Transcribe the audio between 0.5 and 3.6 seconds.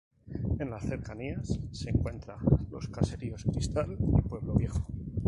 En las cercanías se encuentran los caseríos